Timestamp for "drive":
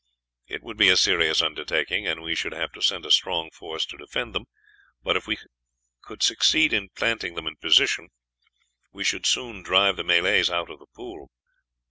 9.61-9.97